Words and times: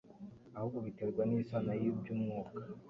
ahubwo 0.57 0.79
biterwa 0.85 1.21
n'isano 1.29 1.71
y'iby'umwuka. 1.81 2.55